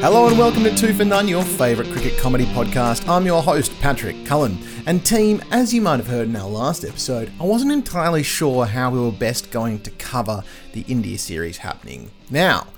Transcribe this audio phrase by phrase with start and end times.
[0.00, 3.06] Hello and welcome to Two for None, your favourite cricket comedy podcast.
[3.06, 4.56] I'm your host, Patrick Cullen.
[4.86, 8.64] And team, as you might have heard in our last episode, I wasn't entirely sure
[8.64, 12.68] how we were best going to cover the India series happening now.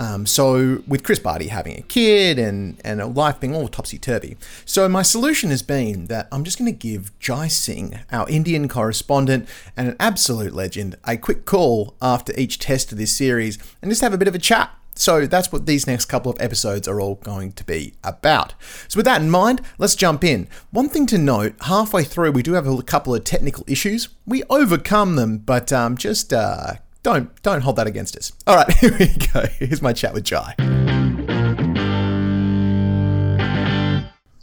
[0.00, 4.38] Um, so, with Chris Barty having a kid and, and life being all topsy turvy.
[4.64, 8.66] So, my solution has been that I'm just going to give Jai Singh, our Indian
[8.66, 13.90] correspondent and an absolute legend, a quick call after each test of this series and
[13.90, 14.70] just have a bit of a chat.
[14.94, 18.54] So that's what these next couple of episodes are all going to be about.
[18.88, 20.48] So with that in mind, let's jump in.
[20.70, 24.08] One thing to note, halfway through we do have a couple of technical issues.
[24.26, 28.32] We overcome them, but um, just uh, don't don't hold that against us.
[28.46, 29.46] All right, here we go.
[29.58, 30.54] Here's my chat with Jai.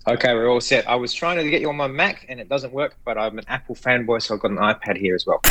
[0.08, 0.88] Okay, we're all set.
[0.90, 3.38] I was trying to get you on my Mac and it doesn't work, but I'm
[3.40, 5.42] an Apple fanboy, so I've got an iPad here as well.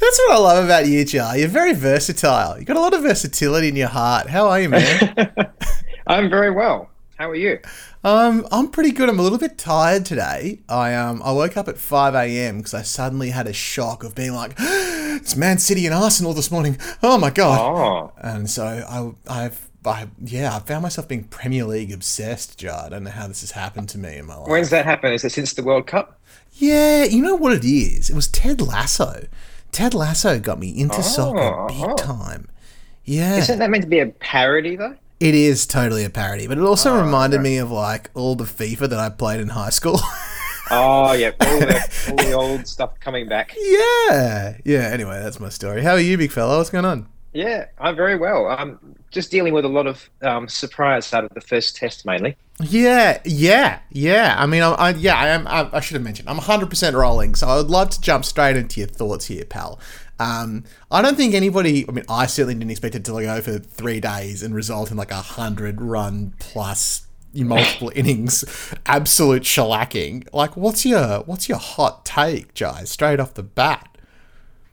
[0.00, 1.36] That's what I love about you, Jai.
[1.36, 2.56] You're very versatile.
[2.56, 4.30] You've got a lot of versatility in your heart.
[4.30, 5.14] How are you, man?
[6.06, 6.90] I'm very well.
[7.18, 7.60] How are you?
[8.02, 9.08] Um, I'm pretty good.
[9.08, 10.60] I'm a little bit tired today.
[10.68, 12.58] I um, I woke up at 5 a.m.
[12.58, 16.50] because I suddenly had a shock of being like, it's Man City and Arsenal this
[16.50, 16.76] morning.
[17.02, 17.60] Oh my god!
[17.60, 19.12] Oh, And so I,
[19.44, 22.86] I've, I, yeah, I found myself being Premier League obsessed, Jar.
[22.86, 24.48] I don't know how this has happened to me in my life.
[24.48, 25.14] when's that happened?
[25.14, 26.18] Is it since the World Cup?
[26.54, 28.10] Yeah, you know what it is?
[28.10, 29.26] It was Ted Lasso.
[29.70, 31.94] Ted Lasso got me into Oh, soccer big oh.
[31.96, 32.48] time.
[33.04, 33.36] Yeah.
[33.36, 34.96] Isn't that meant to be a parody though?
[35.24, 37.48] It is totally a parody, but it also Oh, reminded okay.
[37.50, 40.00] me of like all the FIFA that I played in high school.
[40.70, 43.54] Oh yeah, all the, all the old stuff coming back.
[43.54, 44.56] yeah.
[44.64, 45.82] Yeah, anyway, that's my story.
[45.82, 46.56] How are you, big fella?
[46.56, 47.06] What's going on?
[47.34, 48.46] Yeah, I'm very well.
[48.46, 48.78] I'm
[49.10, 52.36] just dealing with a lot of um, surprise out of the first test mainly.
[52.60, 54.36] Yeah, yeah, yeah.
[54.38, 55.46] I mean, I, I yeah, I am.
[55.48, 58.56] I, I should have mentioned I'm 100% rolling, so I would love to jump straight
[58.56, 59.78] into your thoughts here, pal.
[60.18, 61.84] Um, I don't think anybody.
[61.88, 64.96] I mean, I certainly didn't expect it to go for three days and result in
[64.96, 68.44] like a hundred run plus multiple innings,
[68.86, 70.28] absolute shellacking.
[70.32, 72.84] Like, what's your what's your hot take, Jai?
[72.84, 73.88] Straight off the bat.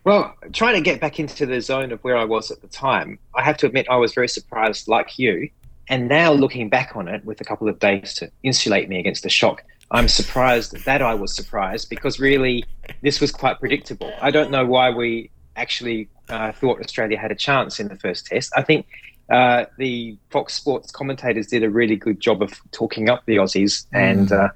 [0.04, 3.20] Well, trying to get back into the zone of where I was at the time,
[3.36, 5.50] I have to admit I was very surprised, like you.
[5.90, 9.24] And now looking back on it with a couple of days to insulate me against
[9.24, 12.64] the shock, I'm surprised that I was surprised because really
[13.02, 14.14] this was quite predictable.
[14.22, 18.26] I don't know why we actually uh, thought Australia had a chance in the first
[18.26, 18.54] test.
[18.56, 18.88] I think
[19.30, 23.86] uh, the Fox Sports commentators did a really good job of talking up the Aussies,
[23.92, 24.50] and uh,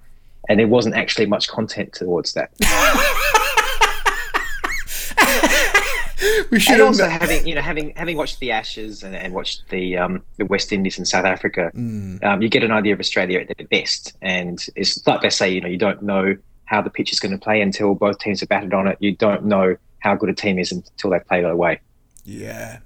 [0.48, 2.52] and there wasn't actually much content towards that.
[6.56, 9.16] We should and have also kn- having you know having having watched the Ashes and,
[9.16, 12.24] and watched the um, the West Indies and South Africa, Mm.
[12.24, 14.14] um, you get an idea of Australia at their best.
[14.22, 16.36] And it's like they say, you know, you don't know
[16.66, 18.98] how the pitch is going to play until both teams have batted on it.
[19.00, 21.80] You don't know how good a team is until they play their way.
[22.24, 22.80] Yeah.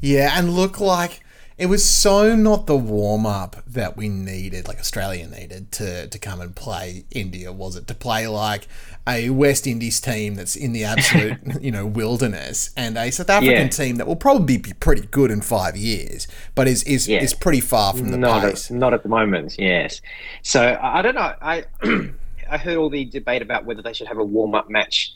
[0.00, 1.20] Yeah, and look like
[1.58, 6.18] it was so not the warm up that we needed, like Australia needed to, to
[6.18, 7.86] come and play India, was it?
[7.86, 8.68] To play like
[9.08, 13.54] a West Indies team that's in the absolute, you know, wilderness and a South African
[13.54, 13.68] Yeah.
[13.68, 17.22] team that will probably be pretty good in five years, but is is, Yeah.
[17.22, 18.70] is pretty far from the not pace.
[18.70, 20.02] at, not at the moment, yes.
[20.42, 21.32] So I I don't know.
[21.40, 21.64] I
[22.50, 25.12] I heard all the debate about whether they should have a warm up match,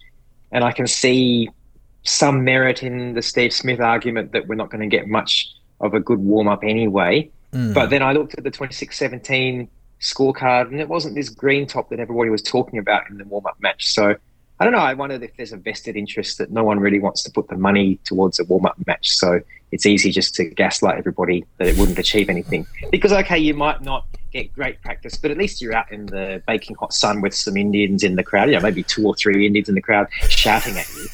[0.53, 1.51] and I can see
[2.03, 5.95] some merit in the Steve Smith argument that we're not going to get much of
[5.95, 7.31] a good warm up anyway.
[7.53, 7.75] Mm.
[7.75, 9.69] But then I looked at the 26-17
[10.01, 13.47] scorecard, and it wasn't this green top that everybody was talking about in the warm
[13.47, 13.93] up match.
[13.93, 14.17] So.
[14.59, 14.81] I don't know.
[14.81, 17.57] I wondered if there's a vested interest that no one really wants to put the
[17.57, 19.09] money towards a warm up match.
[19.09, 19.41] So
[19.73, 22.67] it's easy just to gaslight everybody that it wouldn't achieve anything.
[22.91, 26.43] Because, okay, you might not get great practice, but at least you're out in the
[26.47, 29.47] baking hot sun with some Indians in the crowd, you know, maybe two or three
[29.47, 31.07] Indians in the crowd shouting at you.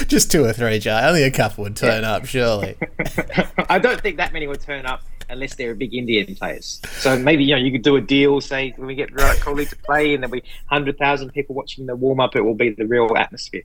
[0.08, 1.06] Just two or three, Jai.
[1.08, 2.76] Only a couple would turn up, surely.
[3.68, 6.80] I don't think that many would turn up unless they're a big Indian players.
[6.98, 9.68] So maybe you know you could do a deal, say when we get Virat Kohli
[9.68, 12.34] to play, and there'll be hundred thousand people watching the warm up.
[12.36, 13.62] It will be the real atmosphere.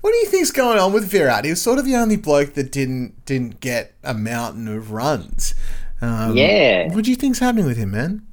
[0.00, 1.44] What do you think's going on with Virat?
[1.44, 5.54] He was sort of the only bloke that didn't didn't get a mountain of runs.
[6.00, 6.92] Um, Yeah.
[6.94, 8.26] What do you think's happening with him, man?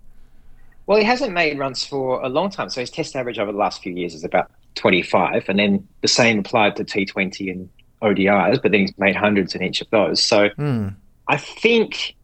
[0.86, 2.70] Well, he hasn't made runs for a long time.
[2.70, 5.46] So his test average over the last few years is about 25.
[5.50, 7.70] And then the same applied to T20 and
[8.02, 10.22] ODIs, but then he's made hundreds in each of those.
[10.22, 10.90] So Hmm.
[11.28, 12.16] I think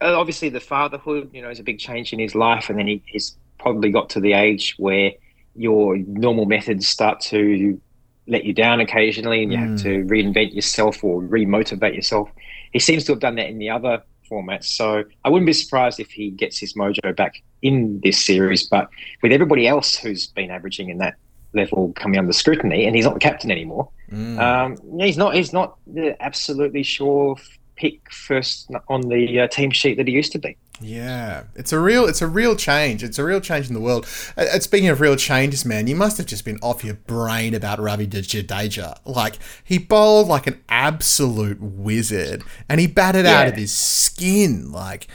[0.00, 2.68] uh, obviously the fatherhood, you know, is a big change in his life.
[2.68, 5.12] And then he, he's probably got to the age where
[5.54, 7.80] your normal methods start to
[8.26, 12.28] let you down occasionally and you have to reinvent yourself or remotivate yourself.
[12.72, 14.64] he seems to have done that in the other formats.
[14.66, 18.66] So I wouldn't be surprised if he gets his mojo back in this series.
[18.68, 18.88] But
[19.22, 21.16] with everybody else who's been averaging in that
[21.52, 24.38] level coming under scrutiny, and he's not the captain anymore, mm.
[24.38, 27.36] um, he's not he's not the absolutely sure
[27.76, 30.56] pick first on the uh, team sheet that he used to be.
[30.82, 33.02] Yeah, it's a real it's a real change.
[33.02, 34.06] It's a real change in the world.
[34.36, 37.54] Uh, uh, speaking of real changes, man, you must have just been off your brain
[37.54, 38.98] about Ravi Jadeja.
[39.04, 43.40] Like he bowled like an absolute wizard, and he batted yeah.
[43.40, 44.72] out of his skin.
[44.72, 45.06] Like,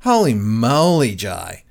[0.00, 1.63] holy moly, Jai!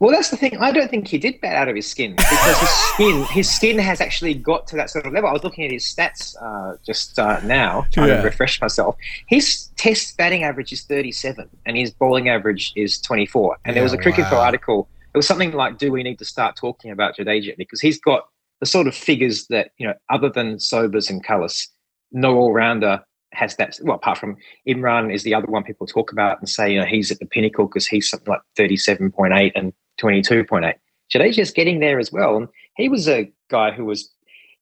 [0.00, 0.56] Well, that's the thing.
[0.58, 3.78] I don't think he did bat out of his skin because his skin, his skin
[3.78, 5.30] has actually got to that sort of level.
[5.30, 8.16] I was looking at his stats uh, just uh, now, trying yeah.
[8.16, 8.96] to refresh myself.
[9.28, 13.58] His Test batting average is 37, and his bowling average is 24.
[13.64, 14.40] And yeah, there was a Cricket wow.
[14.40, 14.88] article.
[15.14, 18.26] It was something like, "Do we need to start talking about Jadeja?" Because he's got
[18.60, 21.68] the sort of figures that you know, other than Sobers and Kallis,
[22.12, 23.00] no all rounder
[23.32, 23.78] has that.
[23.82, 24.36] Well, apart from
[24.68, 27.26] Imran is the other one people talk about and say, you know, he's at the
[27.26, 30.74] pinnacle because he's something like 37.8 and 22.8.
[31.12, 32.36] Jadeja's getting there as well.
[32.36, 34.10] And he was a guy who was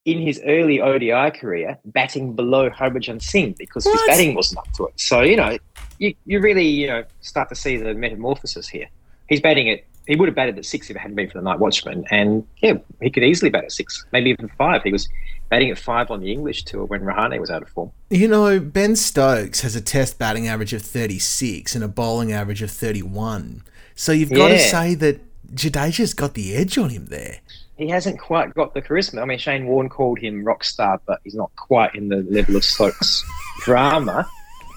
[0.05, 3.93] in his early ODI career batting below Harbhajan Singh because what?
[3.93, 5.00] his batting wasn't up to it.
[5.00, 5.56] So, you know,
[5.99, 8.88] you, you really, you know, start to see the metamorphosis here.
[9.29, 11.44] He's batting at he would have batted at six if it hadn't been for the
[11.44, 12.05] night watchman.
[12.11, 14.82] And yeah, he could easily bat at six, maybe even five.
[14.82, 15.08] He was
[15.49, 17.93] batting at five on the English tour when Rahane was out of form.
[18.11, 22.62] You know, Ben Stokes has a test batting average of 36 and a bowling average
[22.62, 23.62] of 31.
[23.94, 24.56] So you've got yeah.
[24.56, 25.21] to say that
[25.55, 27.39] Jadeja's got the edge on him there.
[27.77, 29.23] He hasn't quite got the charisma.
[29.23, 32.56] I mean, Shane Warne called him rock star, but he's not quite in the level
[32.56, 33.25] of Stokes
[33.61, 34.27] drama.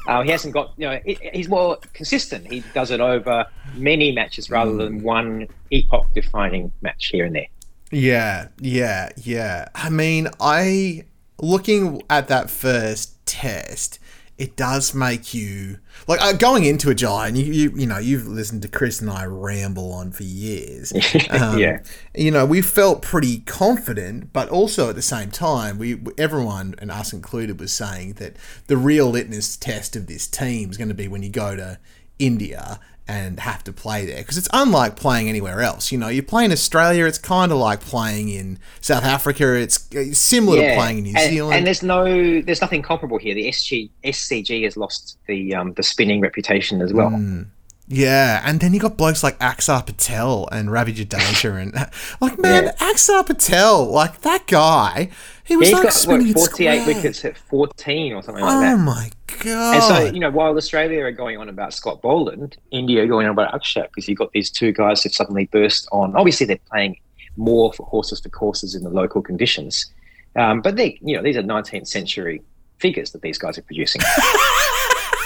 [0.07, 0.99] Uh, he hasn't got, you know,
[1.33, 2.51] he's more consistent.
[2.51, 3.45] He does it over
[3.75, 4.77] many matches rather mm.
[4.77, 7.47] than one epoch defining match here and there.
[7.91, 9.67] Yeah, yeah, yeah.
[9.73, 11.05] I mean, I,
[11.39, 13.99] looking at that first test,
[14.37, 15.77] it does make you
[16.07, 17.37] like uh, going into a giant.
[17.37, 20.93] You, you you know you've listened to Chris and I ramble on for years.
[21.29, 21.79] Um, yeah,
[22.13, 26.91] you know we felt pretty confident, but also at the same time, we everyone and
[26.91, 28.35] us included was saying that
[28.67, 31.79] the real litmus test of this team is going to be when you go to
[32.19, 35.91] India and have to play there because it's unlike playing anywhere else.
[35.91, 39.53] You know, you play in Australia, it's kind of like playing in South Africa.
[39.53, 39.87] It's
[40.17, 40.71] similar yeah.
[40.71, 41.57] to playing in New and, Zealand.
[41.57, 43.35] And there's no, there's nothing comparable here.
[43.35, 47.11] The SG, SCG has lost the um, the spinning reputation as well.
[47.11, 47.47] Mm.
[47.87, 51.73] Yeah, and then you got blokes like Axar Patel and Ravi Jadeja, and
[52.21, 52.71] like man, yeah.
[52.77, 55.11] Axar Patel, like that guy,
[55.43, 58.59] he was He's like got, spinning what, 48 wickets at 14 or something like oh
[58.61, 58.73] that.
[58.73, 59.11] Oh my
[59.43, 59.75] god!
[59.75, 63.27] And so you know, while Australia are going on about Scott Boland, India are going
[63.27, 66.15] on about Axar because you've got these two guys who've suddenly burst on.
[66.15, 66.97] Obviously, they're playing
[67.37, 69.93] more for horses for courses in the local conditions,
[70.35, 72.41] um, but they, you know, these are 19th century
[72.79, 74.01] figures that these guys are producing.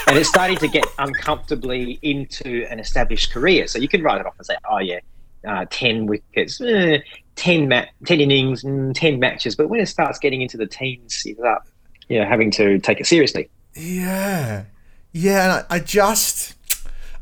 [0.09, 3.67] and it's starting to get uncomfortably into an established career.
[3.67, 4.99] So you can write it off and say, oh, yeah,
[5.47, 6.97] uh, 10 wickets, eh,
[7.35, 9.55] 10, ma- 10 innings, mm, 10 matches.
[9.55, 11.61] But when it starts getting into the teens, you start
[12.07, 13.49] you know, having to take it seriously.
[13.75, 14.63] Yeah.
[15.11, 15.43] Yeah.
[15.43, 16.55] And I, I just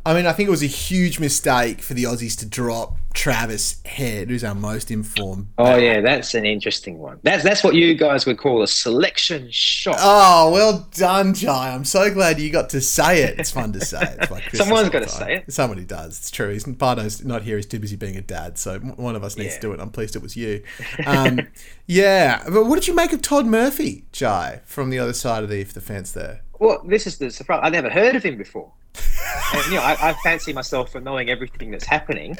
[0.06, 3.82] I mean, I think it was a huge mistake for the Aussies to drop Travis
[3.84, 5.48] Head, who's our most informed.
[5.58, 7.20] Oh yeah, that's an interesting one.
[7.24, 9.98] That's that's what you guys would call a selection shock.
[10.00, 11.74] Oh, well done, Jai.
[11.74, 13.40] I'm so glad you got to say it.
[13.40, 14.18] It's fun to say.
[14.20, 15.52] It's like Someone's got to say it.
[15.52, 16.20] Somebody does.
[16.20, 16.54] It's true.
[16.54, 17.56] He's Bardo's not here.
[17.56, 18.60] He's too busy being a dad.
[18.60, 19.62] So one of us needs yeah.
[19.62, 19.80] to do it.
[19.80, 20.62] I'm pleased it was you.
[21.08, 21.40] Um,
[21.88, 25.50] yeah, but what did you make of Todd Murphy, Jai, from the other side of
[25.50, 26.44] the, the fence there?
[26.60, 27.62] Well, this is the surprise.
[27.64, 28.72] I never heard of him before
[29.54, 32.38] and, you know, I, I, fancy myself for knowing everything that's happening.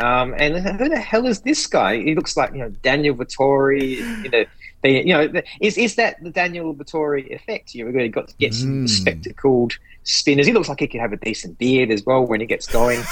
[0.00, 2.02] Um, and who the hell is this guy?
[2.02, 3.96] He looks like you know Daniel Vettori.
[4.24, 4.44] You know,
[4.82, 7.74] they, you know, is is that the Daniel Vettori effect?
[7.74, 8.88] You've really got to get some mm.
[8.88, 10.46] spectacled spinners.
[10.46, 13.02] He looks like he could have a decent beard as well when he gets going.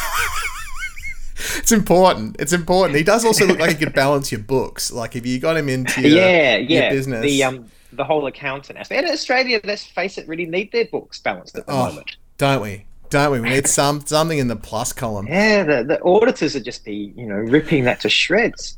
[1.56, 2.36] it's important.
[2.38, 2.96] It's important.
[2.96, 4.90] He does also look like he could balance your books.
[4.90, 7.22] Like if you got him into your, yeah, yeah, your business.
[7.22, 9.02] The um the whole accountant aspect.
[9.02, 12.16] And Australia, let's face it, really need their books balanced at the oh, moment.
[12.38, 12.84] Don't we?
[13.10, 13.40] Don't we?
[13.40, 15.26] We need some something in the plus column.
[15.26, 18.76] Yeah, the, the auditors would just be, you know, ripping that to shreds.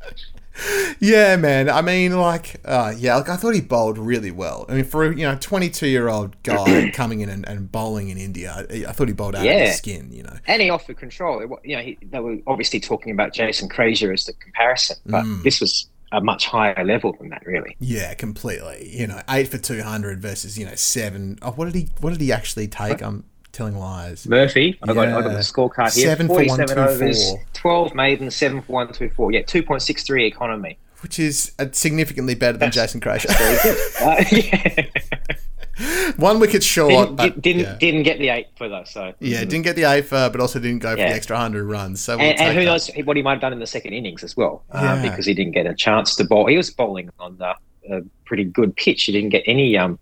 [0.99, 1.69] yeah, man.
[1.69, 4.65] I mean, like, uh, yeah, like I thought he bowled really well.
[4.67, 7.71] I mean, for a you know twenty two year old guy coming in and, and,
[7.71, 9.53] bowling in India, I thought he bowled out yeah.
[9.53, 10.11] of his skin.
[10.11, 11.41] You know, and he offered control.
[11.63, 15.41] You know, he, they were obviously talking about Jason Krejza as the comparison, but mm.
[15.43, 17.77] this was a much higher level than that, really.
[17.79, 18.89] Yeah, completely.
[18.91, 21.39] You know, eight for two hundred versus you know seven.
[21.41, 21.89] Oh, what did he?
[21.99, 23.01] What did he actually take?
[23.01, 24.27] Um, telling lies.
[24.27, 26.07] Murphy, I got, I got the scorecard here.
[26.07, 27.45] Seven for one, two, overs, four.
[27.53, 29.31] Twelve maiden, seven for one, two, four.
[29.31, 30.77] Yeah, two point six three economy.
[31.01, 33.31] Which is significantly better than Jason Krejza.
[34.01, 34.85] uh, yeah.
[36.17, 37.75] One wicket short, Didn't but didn't, yeah.
[37.79, 38.83] didn't get the eight for though.
[38.83, 41.09] So Yeah, didn't get the eight for, but also didn't go for Yeah.
[41.09, 42.01] the extra hundred runs.
[42.01, 42.65] So we'll and, and who that.
[42.65, 45.09] knows what he might have done in the second innings as well, uh, Yeah.
[45.09, 46.45] because he didn't get a chance to bowl.
[46.45, 47.55] He was bowling on the,
[47.89, 49.03] a pretty good pitch.
[49.05, 49.97] He didn't get any um,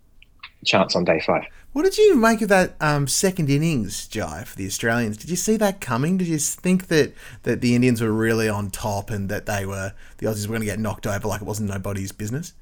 [0.66, 1.44] chance on day five.
[1.72, 5.16] What did you make of that um, second innings, Jai, for the Australians?
[5.16, 6.16] Did you see that coming?
[6.16, 7.12] Did you think that,
[7.44, 10.62] that the Indians were really on top and that they were the Aussies were going
[10.62, 12.54] to get knocked over like it wasn't nobody's business?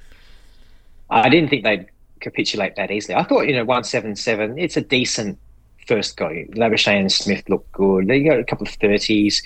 [1.09, 1.87] I didn't think they'd
[2.21, 3.15] capitulate that easily.
[3.15, 5.39] I thought, you know, 177, it's a decent
[5.87, 6.29] first go.
[6.29, 8.09] Labuschagne and Smith looked good.
[8.09, 9.43] They got a couple of 30s.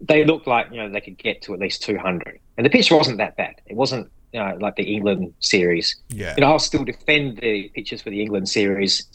[0.00, 2.40] They looked like, you know, they could get to at least 200.
[2.56, 3.54] And the pitch wasn't that bad.
[3.66, 5.96] It wasn't, you know, like the England series.
[6.08, 6.34] Yeah.
[6.36, 9.06] You know, I'll still defend the pitches for the England series.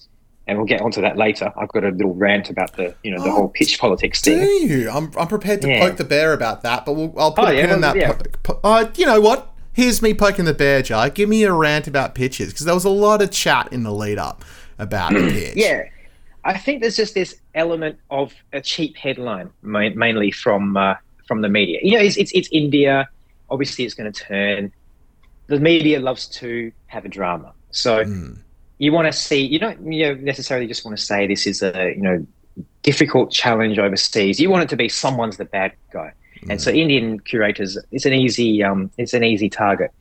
[0.48, 1.53] And we'll get onto that later.
[1.56, 4.36] I've got a little rant about the, you know, the Oh, whole pitch politics Do
[4.36, 4.70] thing.
[4.70, 4.89] you?
[4.89, 5.88] I'm, I'm prepared to Yeah.
[5.88, 7.94] poke the bear about that, but we'll, I'll put Oh, a yeah, pin in well,
[7.94, 8.00] that.
[8.01, 8.13] yeah.
[8.13, 9.53] Po- po- uh, you know what?
[9.74, 11.10] Here's me poking the bear, Jai.
[11.10, 13.91] Give me a rant about pitches because there was a lot of chat in the
[13.94, 14.44] lead up
[14.80, 15.53] about the pitch.
[15.56, 15.84] Yeah,
[16.44, 20.96] I think there's just this element of a cheap headline, ma- mainly from uh,
[21.27, 21.80] from the media.
[21.84, 23.08] You know, it's it's, it's India.
[23.50, 24.74] Obviously, it's going to turn.
[25.51, 28.38] The media loves to have a drama, so Mm.
[28.84, 29.41] you want to see.
[29.53, 32.17] You don't you know necessarily just want to say this is a you know
[32.84, 34.39] difficult challenge overseas.
[34.39, 36.10] You want it to be someone's the bad guy,
[36.50, 39.91] and so Indian curators, it's an easy um, it's an easy target.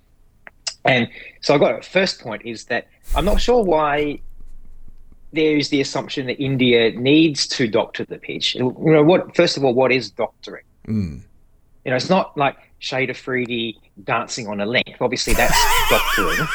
[0.84, 1.08] And
[1.44, 4.20] so I got a first point is that I'm not sure why
[5.32, 8.54] there is the assumption that India needs to doctor the pitch.
[8.54, 9.36] You know what?
[9.36, 10.64] First of all, what is doctoring?
[10.86, 11.22] Mm.
[11.84, 15.00] You know, it's not like Shahid Afridi dancing on a length.
[15.00, 15.56] Obviously, that's
[15.90, 16.46] doctoring.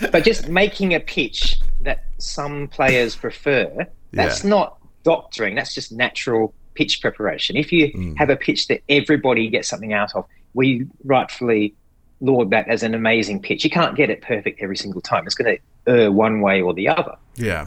[0.12, 5.54] but just making a pitch that some players prefer, that's not doctoring.
[5.54, 7.56] That's just natural pitch preparation.
[7.56, 8.16] If you Mm.
[8.18, 11.74] have a pitch that everybody gets something out of, we rightfully
[12.20, 13.64] laud that as an amazing pitch.
[13.64, 15.24] You can't get it perfect every single time.
[15.26, 17.16] It's going to err one way or the other.
[17.36, 17.66] Yeah.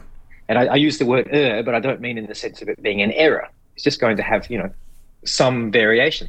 [0.49, 2.67] And I, I use the word err, but I don't mean in the sense of
[2.69, 3.47] it being an error.
[3.75, 4.69] It's just going to have, you know,
[5.25, 6.27] some variation.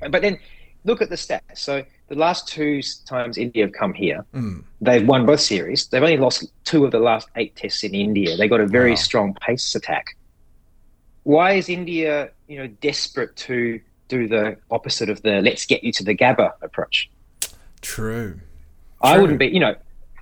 [0.00, 0.38] But then
[0.86, 1.58] look at the stats.
[1.58, 4.62] So the last two times India have come here, Mm.
[4.80, 5.86] they've won both series.
[5.88, 8.36] They've only lost two of the last eight tests in India.
[8.36, 8.96] They got a very Wow.
[9.08, 10.16] strong pace attack.
[11.24, 15.92] Why is India, you know, desperate to do the opposite of the let's get you
[15.92, 17.10] to the Gabba approach?
[17.82, 18.40] True.
[19.02, 19.74] I wouldn't be, you know,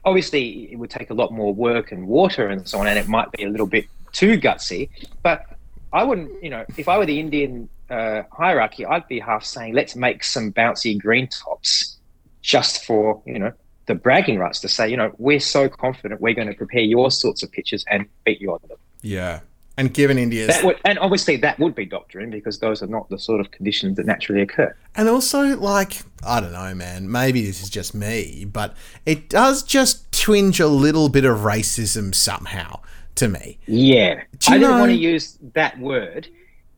[0.05, 3.07] obviously it would take a lot more work and water and so on, and it
[3.09, 4.89] might be a little bit too gutsy.
[5.23, 5.45] But
[5.93, 9.75] I wouldn't, you know, if I were the Indian uh, hierarchy, I'd be half saying,
[9.75, 11.97] let's make some bouncy green tops
[12.43, 13.53] just for, you know,
[13.87, 17.11] the bragging rights to say, you know, we're so confident we're going to prepare your
[17.11, 18.79] sorts of pitches and beat you on them.
[19.03, 19.41] Yeah.
[19.77, 23.09] And given India's That would, and obviously that would be doctrine because those are not
[23.09, 24.75] the sort of conditions that naturally occur.
[24.95, 27.11] And also, like, I don't know, man.
[27.11, 28.75] Maybe this is just me, but
[29.05, 32.81] it does just twinge a little bit of racism somehow
[33.17, 33.59] to me.
[33.67, 34.23] Yeah.
[34.47, 36.29] I didn't want to use that word.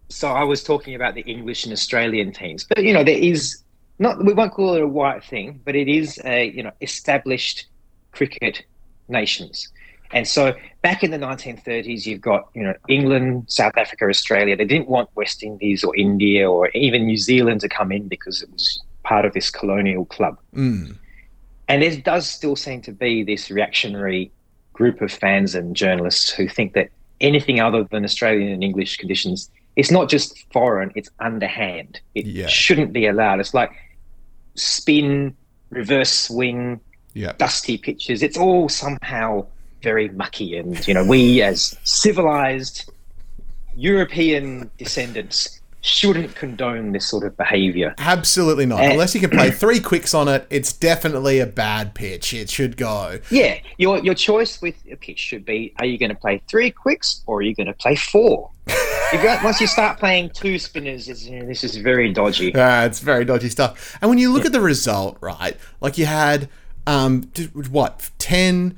[0.09, 2.65] So I was talking about the English and Australian teams.
[2.65, 3.63] But, you know, there is
[3.99, 7.67] not, we won't call it a white thing, but it is a, you know, established
[8.13, 8.65] cricket
[9.09, 9.69] nations.
[10.13, 14.57] And so back in the 1930s, you've got, you know, England, South Africa, Australia.
[14.57, 18.43] They didn't want West Indies or India or even New Zealand to come in because
[18.43, 20.39] it was part of this colonial club.
[20.55, 20.97] Mm.
[21.69, 24.31] And there does still seem to be this reactionary
[24.73, 29.51] group of fans and journalists who think that anything other than Australian and English conditions,
[29.77, 32.01] it's not just foreign, it's underhand.
[32.15, 32.47] It Yeah.
[32.47, 33.41] shouldn't be allowed.
[33.41, 33.71] It's like
[34.55, 35.37] spin,
[35.71, 36.81] reverse swing,
[37.15, 37.33] Yeah.
[37.39, 38.23] dusty pitches.
[38.23, 39.47] It's all somehow
[39.83, 40.57] very mucky.
[40.57, 42.91] And, you know, we as civilized
[43.77, 47.95] European descendants shouldn't condone this sort of behavior.
[47.99, 48.81] Absolutely not.
[48.81, 48.91] Eh.
[48.93, 52.35] Unless you can play three quicks on it, it's definitely a bad pitch.
[52.35, 53.19] It should go.
[53.31, 56.71] Yeah, your your choice with a pitch should be: Are you going to play three
[56.71, 58.51] quicks or are you going to play four?
[59.13, 62.53] you got, once you start playing two spinners, it's, you know, this is very dodgy.
[62.53, 63.97] Uh, it's very dodgy stuff.
[64.03, 66.49] And when you look at the result, right, like you had,
[66.85, 67.31] um,
[67.71, 68.77] what, 10,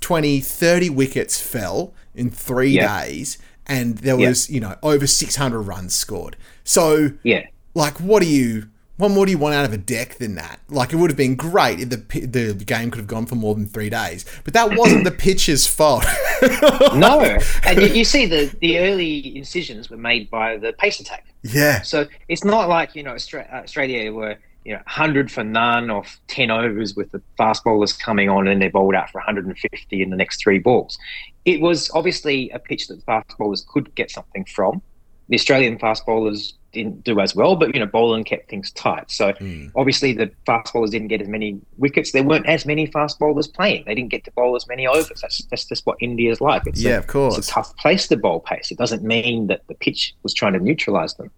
[0.00, 3.04] 20, 30 wickets fell in three Yeah.
[3.04, 4.28] days, and there Yeah.
[4.28, 6.36] was, you know, over 600 runs scored.
[6.64, 8.68] So, Yeah, like, what do you.
[8.96, 10.60] What more do you want out of a deck than that?
[10.68, 11.96] Like, it would have been great if the
[12.54, 15.66] the game could have gone for more than three days, but that wasn't the pitcher's
[15.66, 16.04] fault.
[16.94, 21.26] no, and you, you see the the early incisions were made by the pace attack.
[21.42, 23.16] yeah, So it's not like you know
[23.52, 28.28] Australia were you know hundred for none off ten overs with the fast bowlers coming
[28.28, 30.98] on and they bowled out for 150 in the next three balls.
[31.44, 34.80] It was obviously a pitch that the fast bowlers could get something from.
[35.28, 39.10] The Australian fast bowlers didn't do as well, but you know, Boland kept things tight.
[39.10, 39.66] So Hmm.
[39.76, 42.12] obviously the fast bowlers didn't get as many wickets.
[42.12, 43.84] There weren't as many fast bowlers playing.
[43.86, 45.20] They didn't get to bowl as many overs.
[45.22, 46.66] That's that's just what India's like.
[46.66, 47.38] It's Yeah, a, of course.
[47.38, 48.70] It's a tough place to bowl pace.
[48.70, 51.30] It doesn't mean that the pitch was trying to neutralise them.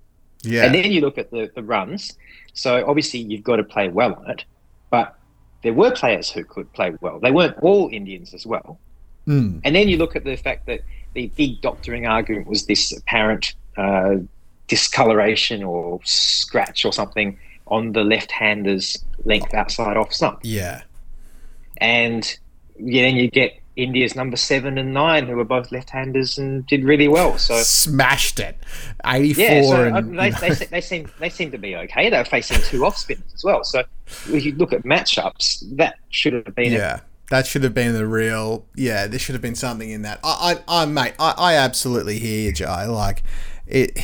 [0.43, 0.65] Yeah.
[0.65, 2.17] And then you look at the, the runs.
[2.55, 4.45] So obviously you've got to play well on it,
[4.91, 5.17] but
[5.63, 7.21] there were players who could play well.
[7.21, 8.79] They weren't all Indians as well.
[9.27, 9.61] Mm.
[9.65, 10.83] And then you look at the fact that
[11.15, 14.17] the big doctoring argument was this apparent uh,
[14.69, 20.41] discoloration or scratch or something on the left-hander's length outside off stump.
[20.43, 20.83] Yeah.
[21.79, 22.39] And
[22.79, 26.83] yeah, then you get India's number seven and nine, who were both left-handers and did
[26.85, 27.37] really well.
[27.37, 28.57] So Smashed it.
[29.05, 30.19] 84 yeah, so uh, and.
[30.19, 32.09] they, they, they seem they seem to be okay.
[32.09, 33.65] They're facing two off spinners as well.
[33.65, 33.83] So
[34.33, 37.01] if you look at matchups, that should have been a yeah.
[37.31, 38.67] That should have been the real.
[38.77, 40.21] Yeah, there should have been something in that.
[40.23, 42.87] I, I, I mate, I, I absolutely hear you, Jai.
[42.87, 43.25] Like,
[43.67, 43.99] it,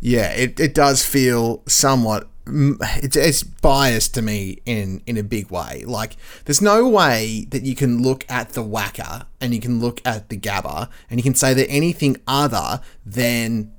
[0.00, 2.28] yeah, it, it does feel somewhat.
[2.46, 5.84] It's, it's biased to me in in a big way.
[5.86, 10.02] Like, there's no way that you can look at the WACA and you can look
[10.04, 13.72] at the Gabba and you can say that anything other than.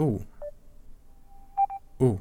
[0.00, 0.24] Ooh.
[2.00, 2.20] Ooh.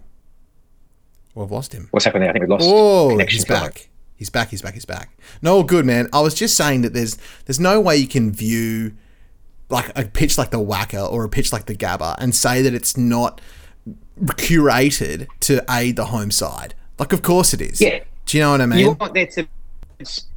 [1.35, 1.89] Well, I've lost him.
[1.91, 2.15] What's there?
[2.15, 3.89] I think we've lost Oh, he's back.
[4.23, 4.51] He's back.
[4.51, 4.73] He's back.
[4.73, 5.09] He's back.
[5.41, 6.07] No, good man.
[6.13, 8.93] I was just saying that there's there's no way you can view
[9.69, 12.73] like a pitch like the WACA or a pitch like the Gabba and say that
[12.73, 13.41] it's not
[14.17, 16.73] curated to aid the home side.
[16.97, 17.81] Like, of course it is.
[17.81, 18.01] Yeah.
[18.25, 18.79] Do you know what I mean?
[18.79, 19.45] You want there to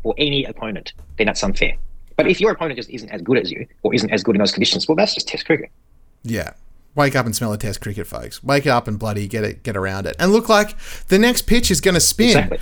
[0.02, 1.76] for any opponent, then that's unfair.
[2.16, 4.40] But if your opponent just isn't as good as you or isn't as good in
[4.40, 5.70] those conditions, well, that's just Test cricket.
[6.24, 6.54] Yeah.
[6.96, 8.42] Wake up and smell a test cricket, folks.
[8.42, 10.74] Wake up and bloody get it, get around it, and look like
[11.08, 12.52] the next pitch is going to spin.
[12.52, 12.58] Exactly.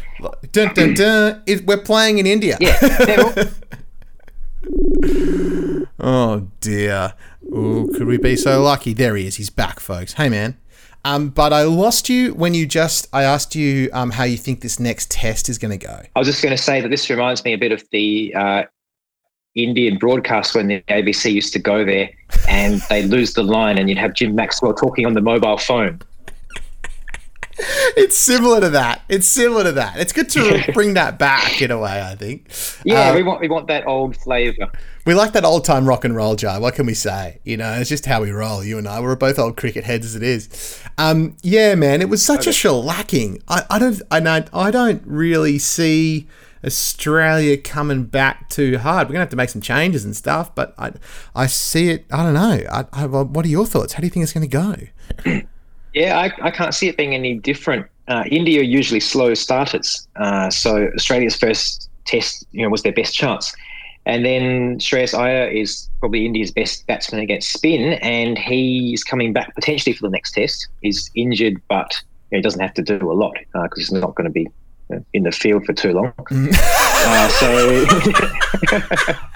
[0.52, 1.42] Dun, dun, dun.
[1.46, 2.58] It, we're playing in India.
[2.60, 3.44] Yeah.
[6.04, 7.14] Oh dear.
[7.46, 8.92] Ooh, could we be so lucky?
[8.92, 9.36] There he is.
[9.36, 10.14] He's back, folks.
[10.14, 10.58] Hey man.
[11.02, 14.60] Um, but I lost you when you just I asked you um, how you think
[14.60, 16.02] this next test is going to go.
[16.14, 18.62] I was just going to say that this reminds me a bit of the uh,
[19.54, 22.10] Indian broadcast when the ABC used to go there
[22.48, 26.00] and they'd lose the line and you'd have Jim Maxwell talking on the mobile phone.
[27.96, 29.02] It's similar to that.
[29.08, 29.96] It's similar to that.
[29.98, 32.02] It's good to bring that back in a way.
[32.02, 32.48] I think.
[32.84, 34.72] Yeah, Uh, we want we want that old flavour.
[35.06, 36.58] We like that old time rock and roll, Jai.
[36.58, 37.38] What can we say?
[37.44, 38.64] You know, it's just how we roll.
[38.64, 40.82] You and I, we're both old cricket heads as it is.
[40.98, 43.40] Um, yeah, man, it was such a shellacking.
[43.46, 46.26] I, I don't, I I don't really see
[46.64, 49.08] Australia coming back too hard.
[49.08, 50.92] We're gonna have to make some changes and stuff, but I,
[51.34, 52.06] I see it.
[52.10, 52.60] I don't know.
[52.70, 53.94] I, I, what are your thoughts?
[53.94, 54.86] How do you think it's going to
[55.24, 55.40] go?
[55.94, 57.86] Yeah, I, I can't see it being any different.
[58.08, 63.14] Uh, India usually slow starters, uh, so Australia's first test, you know, was their best
[63.14, 63.54] chance.
[64.04, 69.54] And then Shreyas Iyer is probably India's best batsman against spin, and he's coming back
[69.54, 70.68] potentially for the next test.
[70.82, 71.94] He's injured, but
[72.30, 74.48] he doesn't have to do a lot because he's not going to be
[75.12, 76.12] in the field for too long.
[76.30, 77.86] uh, so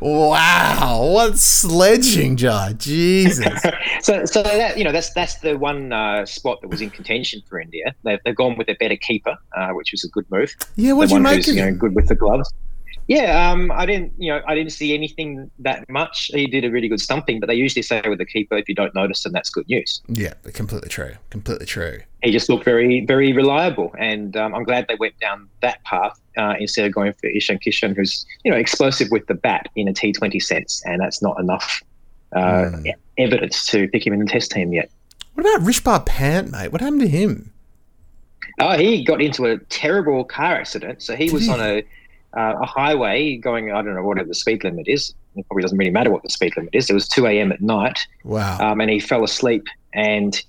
[0.00, 2.72] Wow, what sledging, Jai?
[2.74, 3.62] Jesus.
[4.00, 7.42] so, so that you know, that's that's the one uh, spot that was in contention
[7.48, 7.94] for India.
[8.02, 10.54] They've, they've gone with a better keeper, uh, which was a good move.
[10.76, 12.52] Yeah, what'd you make who's of you know good with the gloves.
[13.08, 16.30] Yeah, um, I didn't, you know, I didn't see anything that much.
[16.32, 18.74] He did a really good stumping, but they usually say with a keeper, if you
[18.74, 20.00] don't notice then that's good news.
[20.06, 21.14] Yeah, completely true.
[21.28, 22.02] Completely true.
[22.22, 26.20] He just looked very, very reliable, and um, I'm glad they went down that path
[26.36, 29.88] uh, instead of going for Ishan Kishan, who's you know explosive with the bat in
[29.88, 31.82] a T20 sense, and that's not enough
[32.36, 32.92] uh, Mm.
[33.18, 34.90] evidence to pick him in the Test team yet.
[35.34, 36.70] What about Rishabh Pant, mate?
[36.72, 37.52] What happened to him?
[38.58, 41.02] Oh, he got into a terrible car accident.
[41.02, 41.50] So he Did was he?
[41.52, 41.78] on a
[42.36, 43.72] uh, a highway going.
[43.72, 45.14] I don't know what the speed limit is.
[45.36, 46.90] It probably doesn't really matter what the speed limit is.
[46.90, 47.50] It was two a.m.
[47.52, 48.58] at night, Wow.
[48.60, 49.64] um, and he fell asleep.
[49.94, 50.40] And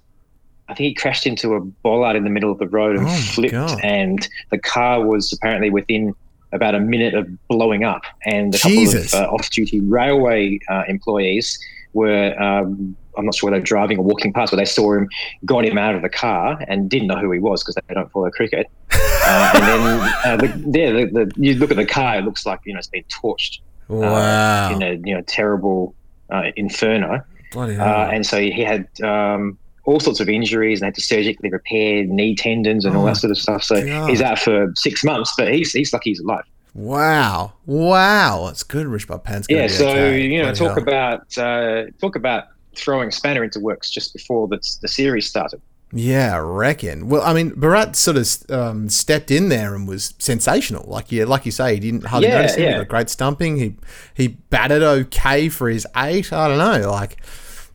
[0.71, 3.11] I think he crashed into a bollard in the middle of the road and Oh,
[3.11, 3.51] flipped.
[3.51, 3.79] God.
[3.83, 6.15] And the car was apparently within
[6.53, 8.03] about a minute of blowing up.
[8.25, 9.11] And a Jesus.
[9.11, 11.59] couple of uh, off-duty railway uh, employees
[11.93, 12.35] were.
[12.41, 15.09] Um, I'm not sure whether they were driving or walking past, but they saw him,
[15.43, 18.09] got him out of the car, and didn't know who he was because they don't
[18.11, 18.67] follow cricket.
[19.23, 22.43] Uh, and then uh, the, yeah, the, the, you look at the car; it looks
[22.43, 24.15] like you know it's been torched wow.
[24.15, 25.93] uh, in a you know terrible
[26.31, 27.23] uh, inferno.
[27.55, 32.03] Uh, and so he had um, all sorts of injuries and had to surgically repair
[32.05, 33.63] knee tendons and all Oh, that sort of stuff.
[33.63, 34.09] So God.
[34.09, 36.43] he's out for six months, but he's he's lucky he's alive.
[36.73, 37.53] wow.
[37.65, 38.43] Wow.
[38.47, 38.87] That's good.
[38.87, 39.67] Rishabh Pant's going Yeah.
[39.67, 40.21] So okay.
[40.21, 40.83] you know, Bloody talk hell.
[40.83, 45.61] about uh, talk about throwing spanner into works just before the the series started.
[45.93, 47.09] Yeah, I reckon.
[47.09, 50.85] Well, I mean, Bharat sort of um, stepped in there and was sensational.
[50.87, 52.71] Like you, like you say, he didn't hardly Yeah, notice him.
[52.71, 53.57] He got great stumping.
[53.57, 53.75] He
[54.13, 56.31] he batted okay for his eight.
[56.31, 56.89] I don't know.
[56.89, 57.17] Like,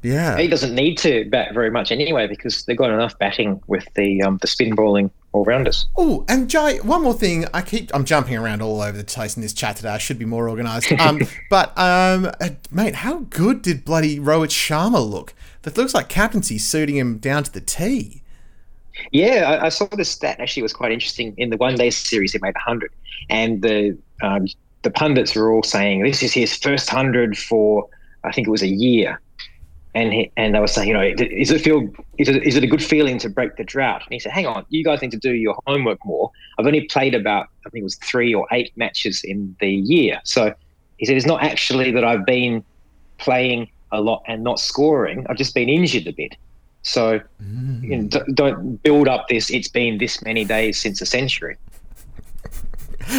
[0.07, 0.39] Yeah.
[0.39, 4.23] He doesn't need to bat very much anyway because they've got enough batting with the
[4.23, 5.89] um, the spin balling all rounders.
[5.97, 7.45] Oh, and Jai, one more thing.
[7.53, 9.89] I keep I'm jumping around all over the place in this chat today.
[9.89, 10.93] I should be more organised.
[11.07, 15.35] Um, but um, uh, mate, how good did bloody Rohit Sharma look?
[15.63, 18.23] That looks like captaincy suiting him down to the T.
[19.13, 21.35] Yeah, I, I saw this stat actually was quite interesting.
[21.37, 22.93] In the one day series, he made 100,
[23.29, 24.47] and the um,
[24.83, 27.89] the pundits were all saying this is his first hundred for
[28.25, 29.21] I think it was a year,
[29.97, 32.63] and he, and I was saying, you know, is it feel is it, is it
[32.63, 34.03] a good feeling to break the drought?
[34.05, 36.31] And he said, hang on, you guys need to do your homework more.
[36.59, 40.21] I've only played about I think it was three or eight matches in the year,
[40.25, 40.55] so
[40.99, 42.63] he said it's not actually that I've been
[43.17, 45.27] playing a lot and not scoring.
[45.31, 46.37] I've just been injured a bit.
[46.83, 47.83] So mm.
[47.83, 49.49] you know, don't build up this.
[49.49, 51.57] It's been this many days since a century.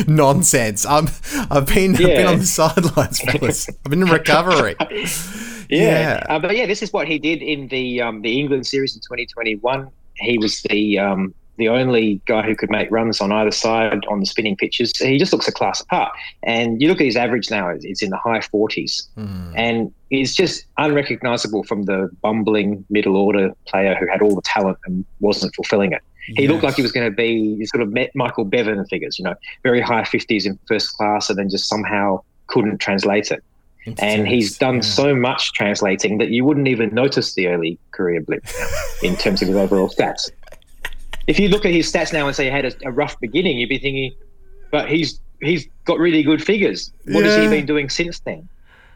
[0.08, 0.86] Nonsense.
[0.86, 1.08] I'm.
[1.50, 1.96] I've been.
[1.96, 2.08] Yeah.
[2.08, 3.68] I've been on the sidelines, fellas.
[3.68, 4.76] I've been in recovery.
[5.70, 6.24] yeah, yeah.
[6.30, 9.02] Uh, but yeah, this is what he did in the um, the England series in
[9.02, 9.90] 2021.
[10.16, 14.20] He was the um, the only guy who could make runs on either side on
[14.20, 14.96] the spinning pitches.
[14.98, 16.12] He just looks a class apart.
[16.44, 19.54] And you look at his average now; it's in the high 40s, mm.
[19.56, 24.78] and he's just unrecognizable from the bumbling middle order player who had all the talent
[24.86, 26.02] and wasn't fulfilling it.
[26.28, 26.52] He yes.
[26.52, 29.80] looked like he was going to be sort of Michael Bevan figures, you know, very
[29.80, 33.44] high 50s in first class, and then just somehow couldn't translate it.
[34.00, 34.82] And he's done yeah.
[34.82, 38.46] so much translating that you wouldn't even notice the early career blip
[39.04, 40.30] in terms of his overall stats
[41.28, 43.58] if you look at his stats now and say he had a, a rough beginning,
[43.58, 44.14] you'd be thinking,
[44.72, 46.92] but he's he's got really good figures.
[47.06, 47.32] What yeah.
[47.32, 48.48] has he been doing since then?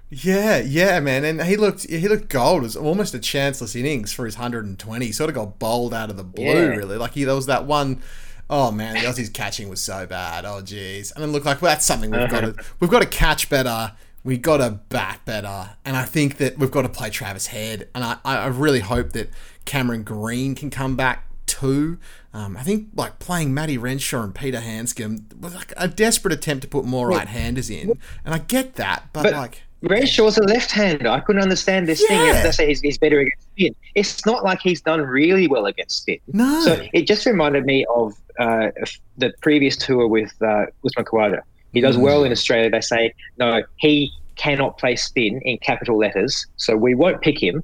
[0.09, 2.61] Yeah, yeah, man, and he looked he looked gold.
[2.61, 5.05] It was almost a chanceless innings for his 120.
[5.05, 6.67] He sort of got bowled out of the blue, yeah.
[6.67, 6.97] really.
[6.97, 8.01] Like he, there was that one
[8.49, 10.43] Oh man, the Aussies catching was so bad.
[10.43, 12.41] Oh jeez, and it looked like well, that's something we've uh-huh.
[12.41, 13.93] got to we've got to catch better.
[14.23, 17.89] We got to bat better, and I think that we've got to play Travis Head,
[17.95, 19.29] and I, I really hope that
[19.65, 21.97] Cameron Green can come back too.
[22.33, 26.61] Um, I think like playing Matty Renshaw and Peter Handscomb was like a desperate attempt
[26.63, 29.63] to put more right-handers in, and I get that, but, but like.
[29.83, 31.09] Renshaw's a left-hander.
[31.09, 32.33] I couldn't understand this yeah.
[32.33, 32.43] thing.
[32.43, 33.75] They say he's, he's, better against spin.
[33.95, 36.19] It's not like he's done really well against spin.
[36.27, 36.61] No.
[36.61, 38.69] So it just reminded me of uh,
[39.17, 41.41] the previous tour with uh, Usman Khawaja.
[41.73, 42.01] He does mm.
[42.01, 42.69] well in Australia.
[42.69, 47.63] They say no, he cannot play spin in capital letters, so we won't pick him,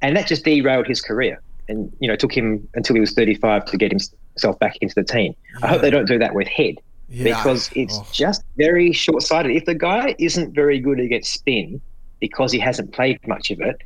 [0.00, 3.64] and that just derailed his career and you know took him until he was 35
[3.66, 5.34] to get himself back into the team.
[5.52, 5.66] Yeah.
[5.66, 6.76] I hope they don't do that with Head
[7.08, 7.24] yeah.
[7.24, 8.06] because it's oh.
[8.12, 9.54] just very short-sighted.
[9.54, 11.80] If the guy isn't very good against spin
[12.20, 13.76] because he hasn't played much of it,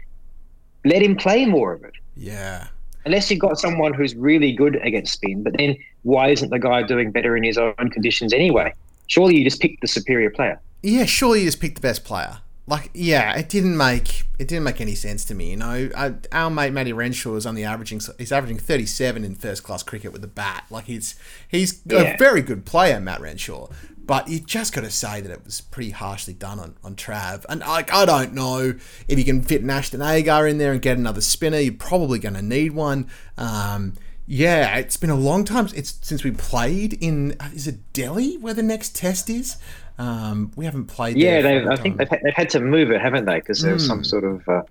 [0.84, 1.94] let him play more of it.
[2.16, 2.68] Yeah.
[3.04, 6.82] Unless you've got someone who's really good against spin, but then why isn't the guy
[6.82, 8.74] doing better in his own conditions anyway?
[9.06, 10.60] Surely you just picked the superior player.
[10.82, 12.38] Yeah, surely you just picked the best player
[12.68, 15.50] like yeah, it didn't make it didn't make any sense to me.
[15.50, 19.34] You know, I, our mate Matty Renshaw is only averaging he's averaging thirty seven in
[19.36, 20.64] first class cricket with the bat.
[20.68, 21.14] Like he's
[21.48, 21.98] he's yeah.
[21.98, 23.68] a very good player, Matt Renshaw.
[24.04, 27.44] But you just got to say that it was pretty harshly done on, on Trav.
[27.48, 28.74] And like I don't know
[29.08, 31.58] if you can fit Ashton Agar in there and get another spinner.
[31.58, 33.08] You're probably going to need one.
[33.36, 33.94] Um,
[34.26, 37.36] yeah, it's been a long time it's since we played in.
[37.54, 39.56] Is it Delhi where the next test is?
[39.98, 41.16] Um, we haven't played.
[41.16, 43.36] Yeah, they've, I think they've had, they've had to move it, haven't they?
[43.36, 43.88] Because there was mm.
[43.88, 44.04] some hmm.
[44.04, 44.62] sort of uh,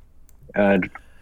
[0.55, 0.77] uh,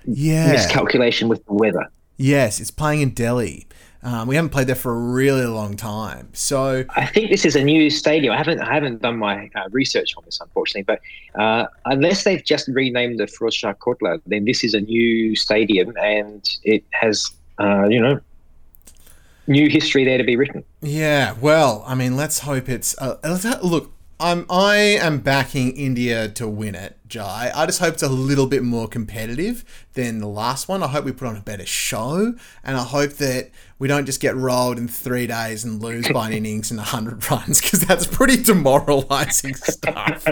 [0.05, 1.89] yeah miscalculation with the weather.
[2.17, 3.67] Yes, it's playing in Delhi.
[4.01, 7.55] Um, we haven't played there for a really long time, so I think this is
[7.55, 8.33] a new stadium.
[8.33, 12.43] I haven't I haven't done my uh, research on this, unfortunately, but uh, unless they've
[12.43, 17.31] just renamed the Firoz Shah Kotla, then this is a new stadium, and it has
[17.59, 18.19] uh, you know
[19.47, 20.63] new history there to be written.
[20.81, 22.97] Yeah, well, I mean, let's hope it's.
[22.97, 27.51] Uh, let's ha- look, I'm I am backing India to win it, Jai.
[27.53, 30.81] I just hope it's a little bit more competitive than the last one.
[30.81, 34.21] I hope we put on a better show, and I hope that we don't just
[34.21, 38.07] get rolled in three days and lose by an innings and hundred runs because that's
[38.07, 40.25] pretty demoralising stuff.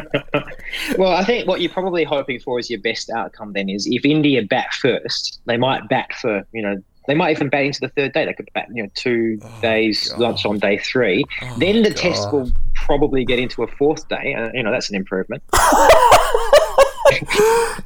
[0.97, 3.53] well, I think what you're probably hoping for is your best outcome.
[3.53, 7.49] Then is if India bat first, they might bat for you know they might even
[7.49, 8.25] bat into the third day.
[8.25, 10.19] They could bat, you know, two oh, days God.
[10.19, 11.25] lunch on day three.
[11.41, 11.97] Oh, then the God.
[11.97, 14.35] test will probably get into a fourth day.
[14.35, 15.43] Uh, you know, that's an improvement.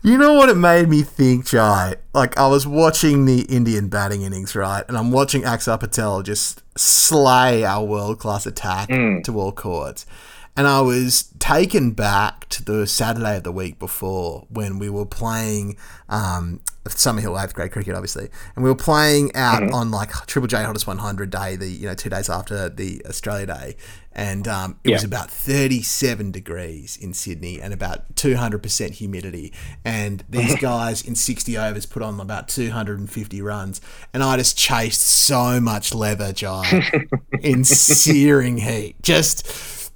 [0.04, 1.96] you know what it made me think, Jai?
[2.14, 6.62] Like I was watching the Indian batting innings, right, and I'm watching Axar Patel just
[6.78, 9.24] slay our world class attack mm.
[9.24, 10.06] to all courts.
[10.58, 15.06] And I was taken back to the Saturday of the week before when we were
[15.06, 15.78] playing
[16.10, 19.74] um, Summerhill eighth grade cricket, obviously, and we were playing out Mhm.
[19.74, 23.48] on like Triple J Hottest 100 day, the you know two days after the Australia
[23.48, 23.76] Day,
[24.14, 29.52] and um, it was about 37 degrees in Sydney and about 200% humidity,
[29.84, 33.82] and these guys in 60 overs put on about 250 runs,
[34.14, 36.88] and I just chased so much leather, Jai,
[37.42, 39.48] in searing heat, just.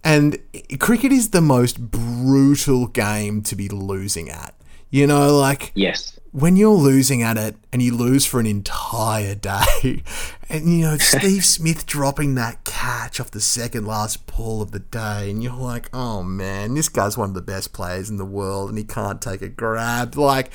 [0.03, 0.37] And
[0.79, 4.55] cricket is the most brutal game to be losing at.
[4.91, 6.19] You know, like Yes.
[6.31, 10.01] when you're losing at it and you lose for an entire day,
[10.49, 14.79] and you know, Steve Smith dropping that catch off the second last pull of the
[14.79, 18.25] day, and you're like, oh man, this guy's one of the best players in the
[18.25, 20.15] world and he can't take a grab.
[20.15, 20.51] Like,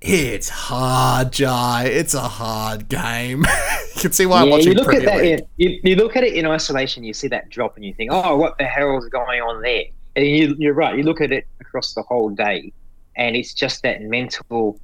[0.00, 1.84] it's hard, Jai.
[1.84, 3.44] It's a hard game.
[3.94, 5.22] you can see why I'm yeah, watching you look at that.
[5.22, 5.40] League.
[5.40, 7.04] In, you, you look at it in isolation.
[7.04, 9.84] You see that drop, and you think, "Oh, what the hell is going on there?"
[10.14, 10.96] And you, you're right.
[10.96, 12.72] You look at it across the whole day,
[13.16, 14.78] and it's just that mental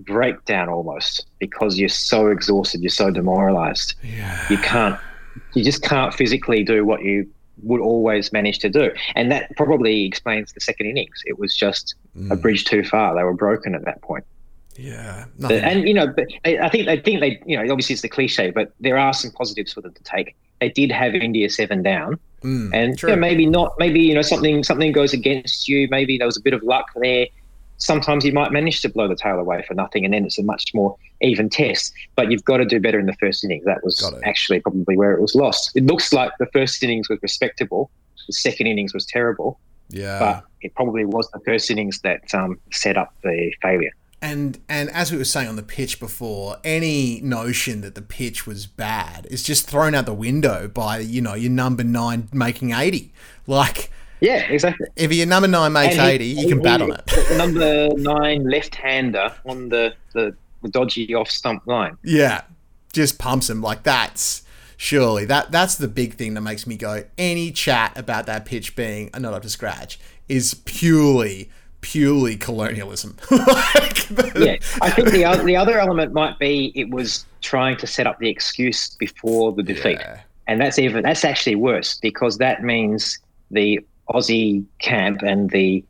[0.00, 3.94] breakdown almost because you're so exhausted, you're so demoralized.
[4.02, 4.40] Yeah.
[4.48, 4.98] You can't,
[5.54, 7.28] you just can't physically do what you
[7.62, 11.22] would always manage to do, and that probably explains the second innings.
[11.26, 13.14] It was just a Mm, bridge too far.
[13.14, 14.24] They were broken at that point.
[14.78, 15.26] Yeah.
[15.38, 15.64] Nothing.
[15.64, 18.08] and you know, but I I think they think they, you know, obviously it's the
[18.08, 20.36] cliche, but there are some positives for them to take.
[20.60, 23.74] They did have India seven down, Mm, and you know, maybe not.
[23.78, 25.88] Maybe you know something something goes against you.
[25.90, 27.26] Maybe there was a bit of luck there.
[27.78, 30.42] Sometimes you might manage to blow the tail away for nothing, and then it's a
[30.42, 31.92] much more even test.
[32.16, 33.64] But you've got to do better in the first innings.
[33.64, 35.72] That was actually probably where it was lost.
[35.74, 37.90] It looks like the first innings was respectable.
[38.26, 40.18] The second innings was terrible, yeah.
[40.18, 43.92] but it probably was the first innings that um, set up the failure.
[44.20, 48.46] And and as we were saying on the pitch before, any notion that the pitch
[48.46, 52.72] was bad is just thrown out the window by you know your number nine making
[52.72, 53.12] eighty.
[53.46, 54.88] Like Yeah, exactly.
[54.96, 57.06] if your number nine makes he- eighty, you can bat on it.
[57.06, 61.96] the Number nine left-hander on the, the, the dodgy off stump line.
[62.02, 62.42] Yeah,
[62.92, 64.42] just pumps him like that's
[64.76, 67.04] surely that that's the big thing that makes me go.
[67.16, 73.16] Any chat about that pitch being not up to scratch is purely purely colonialism.
[73.30, 77.86] like, Yeah, I think the other, the other element might be it was trying to
[77.86, 80.20] set up the excuse before the defeat, Yeah.
[80.46, 83.18] and that's even that's actually worse because that means
[83.50, 85.84] the Aussie camp and the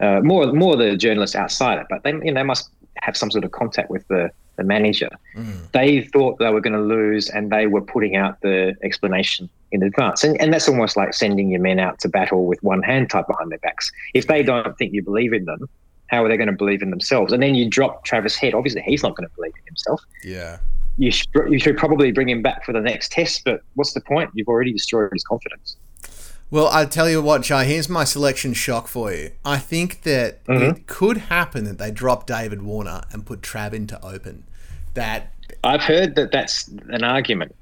[0.00, 2.70] uh, more more the journalists outside it, but they you know they must
[3.02, 5.10] have some sort of contact with the the manager.
[5.36, 5.70] Mm.
[5.72, 9.82] they thought they were going to lose and they were putting out the explanation in
[9.82, 10.22] advance.
[10.22, 13.26] And, and that's almost like sending your men out to battle with one hand tied
[13.26, 13.90] behind their backs.
[14.14, 15.68] If they don't think you believe in them,
[16.06, 17.32] how are they going to believe in themselves?
[17.32, 18.54] And then you drop Travis Head.
[18.54, 20.02] Obviously, he's not going to believe in himself.
[20.22, 20.58] Yeah.
[20.96, 24.00] You should, you should probably bring him back for the next test, but what's the
[24.00, 24.30] point?
[24.34, 25.76] You've already destroyed his confidence.
[26.50, 29.32] Well, I tell you what, Jai, here's my selection shock for you.
[29.44, 30.76] I think that Mhm.
[30.78, 34.44] it could happen that they drop David Warner and put Trav into open.
[34.94, 35.32] That,
[35.64, 37.54] I've heard that that's an argument.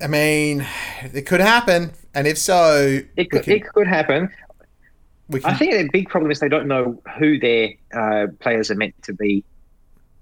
[0.00, 0.66] I mean,
[1.14, 1.92] it could happen.
[2.14, 4.28] And if so, It could, can, it could happen.
[5.30, 8.74] can I think the big problem is they don't know who their uh, players are
[8.74, 9.44] meant to be.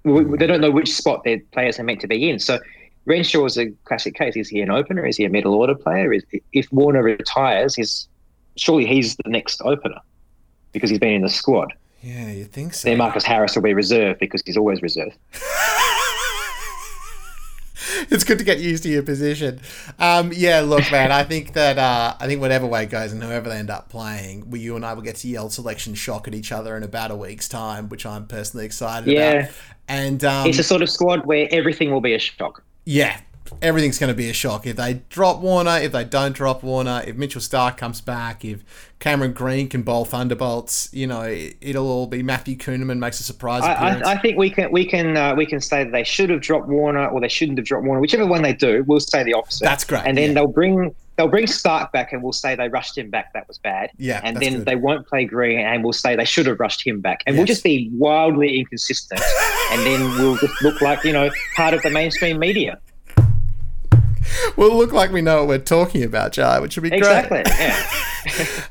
[0.05, 2.39] They don't know which spot their players are meant to be in.
[2.39, 2.59] So
[3.07, 4.37] Renshaw is a classic case.
[4.37, 5.07] Is he an opener?
[5.07, 6.13] Is he a middle order player?
[6.13, 8.09] Is, if Warner retires, he's
[8.57, 9.99] surely he's the next opener
[10.73, 11.73] because he's been in the squad.
[12.03, 12.89] Yeah, you think so.
[12.89, 15.13] Then Marcus Harris will be reserve because he's always reserve.
[18.11, 19.61] it's good to get used to your position.
[19.99, 23.23] Um, yeah, look, man, I think that uh, I think whatever way it goes and
[23.23, 26.29] whoever they end up playing, we, you and I will get to yell selection shock
[26.29, 29.31] at each other in about a week's time, which I'm personally excited Yeah.
[29.33, 29.51] about.
[29.89, 32.63] And um, it's a sort of squad where everything will be a shock.
[32.91, 33.21] Yeah,
[33.63, 37.05] everything's going to be a shock if they drop Warner, if they don't drop Warner,
[37.07, 38.65] if Mitchell Starc comes back, if
[38.99, 40.89] Cameron Green can bowl thunderbolts.
[40.93, 44.07] You know, it, it'll all be Matthew Kuhnemann makes a surprise I, appearance.
[44.09, 46.41] I, I think we can we can uh, we can say that they should have
[46.41, 48.01] dropped Warner or they shouldn't have dropped Warner.
[48.01, 49.63] Whichever one they do, we'll say the opposite.
[49.65, 50.03] That's great.
[50.05, 50.35] and then yeah.
[50.35, 53.35] they'll bring they'll bring Starc back and we'll say they rushed him back.
[53.35, 53.91] That was bad.
[53.99, 54.65] Yeah, and then good.
[54.65, 57.23] they won't play Green and we'll say they should have rushed him back.
[57.27, 59.21] And we'll just be wildly inconsistent,
[59.71, 62.81] and then we'll just look like you know part of the mainstream media.
[64.57, 67.01] we'll look like we know what we're talking about, Jai, which would be great.
[67.01, 67.43] Exactly.
[67.47, 67.91] Yeah.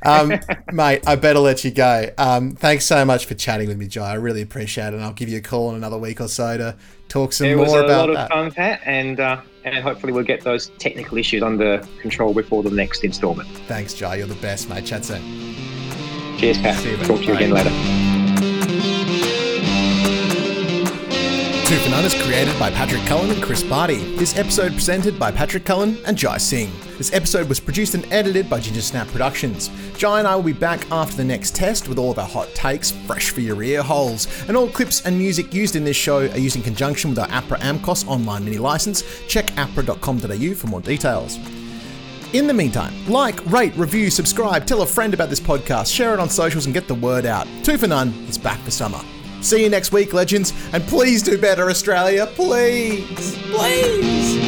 [0.12, 0.40] um,
[0.74, 2.10] mate, I better let you go.
[2.18, 4.12] Um, thanks so much for chatting with me, Jai.
[4.12, 4.94] I really appreciate it.
[4.94, 6.76] And I'll give you a call in another week or so to
[7.10, 8.30] talk some It more was a about lot of that.
[8.30, 12.72] fun, Pat, and uh, and hopefully we'll get those technical issues under control before the
[12.72, 13.50] next instalment.
[13.68, 14.16] Thanks, Jai.
[14.16, 14.86] You're the best, mate.
[14.86, 15.22] Chat soon.
[16.38, 16.76] Cheers, Pat.
[16.78, 17.06] See you, mate.
[17.06, 17.40] Talk to you Bye.
[17.42, 18.09] again later.
[21.90, 24.16] None is created by Patrick Cullen and Chris Barty.
[24.16, 26.72] This episode presented by Patrick Cullen and Jai Singh.
[27.00, 29.72] This episode was produced and edited by Ginger Snap Productions.
[29.98, 32.48] Jai and I will be back after the next test with all of our hot
[32.54, 34.28] takes fresh for your ear holes.
[34.48, 37.28] And all clips and music used in this show are used in conjunction with our
[37.30, 39.04] APRA AMCOS online mini license.
[39.28, 41.40] Check apra.com.au for more details.
[42.34, 46.20] In the meantime, like, rate, review, subscribe, tell a friend about this podcast, share it
[46.20, 47.48] on socials, and get the word out.
[47.64, 49.02] Two for None is back for summer.
[49.42, 52.28] See you next week, legends, and please do better, Australia.
[52.28, 54.39] Please, please.